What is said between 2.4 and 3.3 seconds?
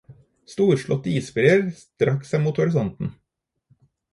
mot horisonten.